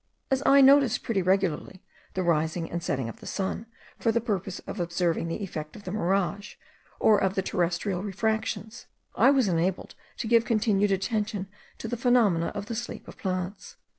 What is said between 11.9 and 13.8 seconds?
phenomena of the sleep of plants.